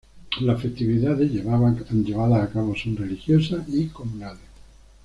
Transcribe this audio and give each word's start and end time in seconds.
Las 0.39 0.59
festividades 0.59 1.31
llevadas 1.31 1.77
a 1.77 2.49
cabo 2.51 2.75
son 2.75 2.97
religiosas 2.97 3.69
y 3.69 3.85
comunales. 3.89 4.41